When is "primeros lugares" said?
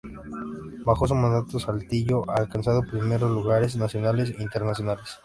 2.81-3.75